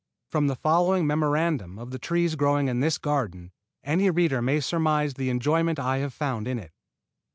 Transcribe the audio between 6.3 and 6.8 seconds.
in it.